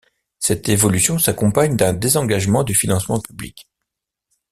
Cette 0.39 0.67
évolution 0.67 1.19
s'accompagne 1.19 1.75
d'un 1.77 1.93
désengagement 1.93 2.63
du 2.63 2.73
financement 2.73 3.19
public. 3.19 3.67